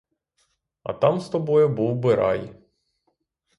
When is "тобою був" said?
1.29-1.95